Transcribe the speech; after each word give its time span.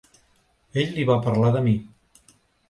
Ell 0.83 0.95
li 0.95 1.05
va 1.09 1.17
parlar 1.27 1.53
de 1.57 1.63
mi. 1.67 1.75